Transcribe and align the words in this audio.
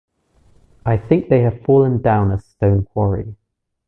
I 0.83 0.97
think 0.97 1.29
they 1.29 1.41
have 1.41 1.61
fallen 1.61 2.01
down 2.01 2.29
the 2.29 2.39
stone 2.39 2.85
quarry. 2.85 3.35